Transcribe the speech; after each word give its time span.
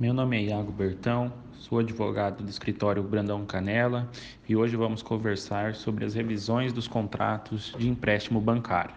Meu 0.00 0.14
nome 0.14 0.36
é 0.36 0.42
Iago 0.44 0.70
Bertão, 0.70 1.32
sou 1.54 1.80
advogado 1.80 2.44
do 2.44 2.48
escritório 2.48 3.02
Brandão 3.02 3.44
Canela 3.44 4.08
e 4.48 4.54
hoje 4.54 4.76
vamos 4.76 5.02
conversar 5.02 5.74
sobre 5.74 6.04
as 6.04 6.14
revisões 6.14 6.72
dos 6.72 6.86
contratos 6.86 7.74
de 7.76 7.88
empréstimo 7.88 8.40
bancário. 8.40 8.94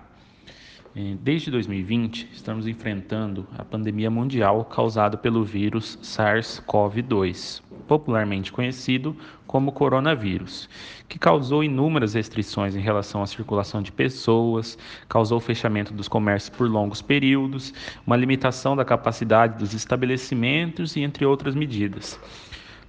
Eh, 0.96 1.16
desde 1.20 1.50
2020, 1.50 2.30
estamos 2.32 2.68
enfrentando 2.68 3.48
a 3.58 3.66
pandemia 3.66 4.12
mundial 4.12 4.64
causada 4.66 5.18
pelo 5.18 5.44
vírus 5.44 5.98
SARS-CoV-2, 6.04 7.64
popularmente 7.88 8.52
conhecido 8.52 9.18
como 9.52 9.74
coronavírus, 9.74 10.70
que 11.10 11.20
causou 11.20 11.62
inúmeras 11.62 12.14
restrições 12.14 12.74
em 12.74 12.80
relação 12.80 13.22
à 13.22 13.28
circulação 13.28 13.82
de 13.82 13.92
pessoas, 13.92 14.78
causou 15.10 15.40
o 15.40 15.42
fechamento 15.42 15.94
dos 15.94 16.08
comércios 16.08 16.56
por 16.56 16.70
longos 16.70 17.02
períodos, 17.02 17.74
uma 18.08 18.16
limitação 18.16 18.78
da 18.78 18.86
capacidade 18.86 19.60
dos 19.60 19.74
estabelecimentos 19.74 20.96
e 20.96 21.02
entre 21.02 21.26
outras 21.26 21.54
medidas. 21.54 22.18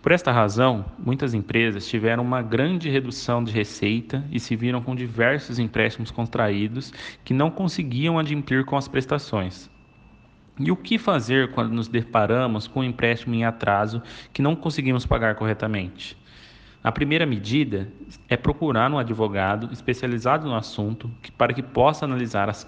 Por 0.01 0.13
esta 0.13 0.31
razão, 0.31 0.85
muitas 0.97 1.35
empresas 1.35 1.89
tiveram 1.89 2.23
uma 2.23 2.43
grande 2.43 2.89
redução 2.89 3.43
de 3.43 3.51
receita 3.51 4.25
e 4.31 4.39
se 4.39 4.55
viram 4.55 4.81
com 4.81 4.95
diversos 4.95 5.59
empréstimos 5.59 6.13
contraídos 6.13 6.93
que 7.25 7.35
não 7.35 7.51
conseguiam 7.51 8.21
adimplir 8.21 8.65
com 8.65 8.77
as 8.77 8.87
prestações. 8.87 9.69
E 10.61 10.71
o 10.71 10.77
que 10.77 10.97
fazer 10.97 11.51
quando 11.51 11.73
nos 11.73 11.89
deparamos 11.89 12.69
com 12.69 12.81
um 12.81 12.85
empréstimo 12.85 13.35
em 13.35 13.45
atraso 13.45 14.01
que 14.33 14.43
não 14.43 14.55
conseguimos 14.55 15.05
pagar 15.05 15.35
corretamente? 15.35 16.22
A 16.85 16.91
primeira 16.91 17.25
medida 17.25 17.87
é 18.29 18.37
procurar 18.37 18.91
um 18.91 18.99
advogado 18.99 19.73
especializado 19.73 20.49
no 20.49 20.57
assunto 20.57 21.09
que, 21.23 21.31
para 21.31 21.53
que 21.53 21.63
possa 21.63 22.05
analisar 22.05 22.49
as, 22.51 22.67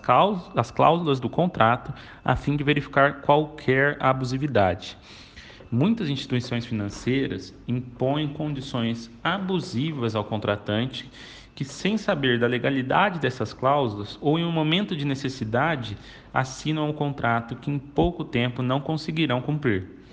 as 0.55 0.70
cláusulas 0.70 1.19
do 1.19 1.29
contrato 1.29 1.93
a 2.25 2.37
fim 2.37 2.57
de 2.57 2.62
verificar 2.62 3.23
qualquer 3.23 3.97
abusividade. 3.98 4.97
Muitas 5.69 6.09
instituições 6.09 6.65
financeiras 6.65 7.53
impõem 7.67 8.29
condições 8.29 9.11
abusivas 9.25 10.15
ao 10.15 10.23
contratante 10.23 11.11
que, 11.53 11.65
sem 11.65 11.98
saber 11.98 12.39
da 12.39 12.47
legalidade 12.47 13.19
dessas 13.19 13.53
cláusulas 13.53 14.17
ou 14.20 14.39
em 14.39 14.45
um 14.45 14.53
momento 14.53 14.95
de 14.95 15.05
necessidade, 15.05 15.97
assinam 16.33 16.89
um 16.89 16.92
contrato 16.92 17.57
que 17.57 17.69
em 17.69 17.81
pouco 17.81 18.23
tempo 18.23 18.62
não 18.62 18.81
conseguirão 18.81 19.41
cumprir. 19.41 20.04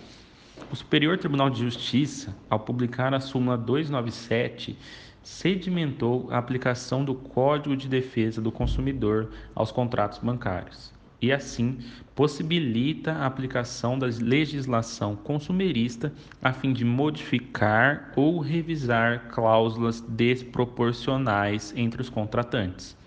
O 0.69 0.75
Superior 0.75 1.17
Tribunal 1.17 1.49
de 1.49 1.61
Justiça, 1.61 2.35
ao 2.49 2.59
publicar 2.59 3.13
a 3.13 3.19
súmula 3.19 3.57
297, 3.57 4.77
sedimentou 5.23 6.27
a 6.31 6.37
aplicação 6.37 7.05
do 7.05 7.15
Código 7.15 7.75
de 7.75 7.87
Defesa 7.87 8.41
do 8.41 8.51
Consumidor 8.51 9.31
aos 9.55 9.71
contratos 9.71 10.19
bancários 10.19 10.93
e 11.21 11.31
assim 11.31 11.77
possibilita 12.15 13.11
a 13.13 13.27
aplicação 13.27 13.97
da 13.97 14.07
legislação 14.07 15.15
consumerista 15.15 16.11
a 16.41 16.51
fim 16.51 16.73
de 16.73 16.83
modificar 16.83 18.11
ou 18.15 18.39
revisar 18.39 19.27
cláusulas 19.29 20.01
desproporcionais 20.01 21.73
entre 21.77 22.01
os 22.01 22.09
contratantes. 22.09 22.97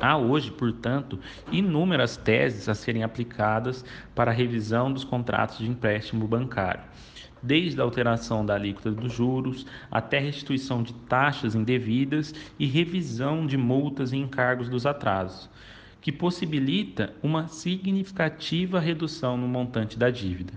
Há 0.00 0.16
hoje, 0.16 0.50
portanto, 0.50 1.18
inúmeras 1.50 2.16
teses 2.16 2.68
a 2.68 2.74
serem 2.74 3.02
aplicadas 3.02 3.84
para 4.14 4.30
a 4.30 4.34
revisão 4.34 4.92
dos 4.92 5.04
contratos 5.04 5.58
de 5.58 5.68
empréstimo 5.68 6.28
bancário, 6.28 6.82
desde 7.42 7.80
a 7.80 7.84
alteração 7.84 8.44
da 8.44 8.54
alíquota 8.54 8.90
dos 8.90 9.12
juros 9.12 9.66
até 9.90 10.18
restituição 10.18 10.82
de 10.82 10.92
taxas 10.92 11.54
indevidas 11.54 12.34
e 12.58 12.66
revisão 12.66 13.46
de 13.46 13.56
multas 13.56 14.12
e 14.12 14.16
encargos 14.16 14.68
dos 14.68 14.84
atrasos 14.84 15.48
que 16.06 16.12
possibilita 16.12 17.12
uma 17.20 17.48
significativa 17.48 18.78
redução 18.78 19.36
no 19.36 19.48
montante 19.48 19.98
da 19.98 20.08
dívida. 20.08 20.52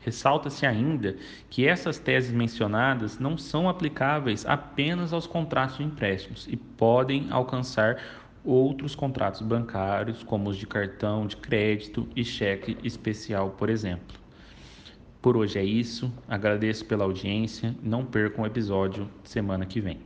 Ressalta-se 0.00 0.66
ainda 0.66 1.16
que 1.48 1.66
essas 1.66 1.98
teses 1.98 2.30
mencionadas 2.30 3.18
não 3.18 3.38
são 3.38 3.70
aplicáveis 3.70 4.44
apenas 4.44 5.14
aos 5.14 5.26
contratos 5.26 5.78
de 5.78 5.84
empréstimos 5.84 6.46
e 6.46 6.58
podem 6.58 7.28
alcançar 7.30 7.96
outros 8.44 8.94
contratos 8.94 9.40
bancários, 9.42 10.22
como 10.22 10.50
os 10.50 10.56
de 10.56 10.66
cartão 10.66 11.26
de 11.26 11.36
crédito 11.36 12.08
e 12.16 12.24
cheque 12.24 12.76
especial, 12.82 13.50
por 13.50 13.70
exemplo. 13.70 14.20
Por 15.20 15.36
hoje 15.36 15.58
é 15.58 15.64
isso, 15.64 16.12
agradeço 16.26 16.84
pela 16.84 17.04
audiência, 17.04 17.74
não 17.82 18.04
percam 18.04 18.42
o 18.42 18.46
episódio 18.46 19.08
semana 19.22 19.64
que 19.64 19.80
vem. 19.80 20.00